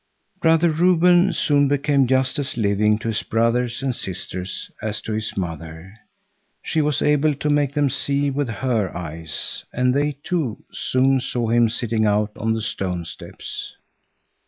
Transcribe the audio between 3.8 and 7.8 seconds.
and sisters as to his mother. She was able to make